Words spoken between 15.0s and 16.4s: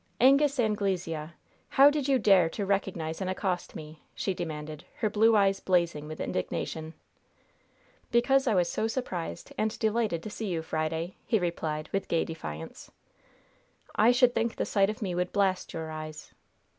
me would blast your eyes!"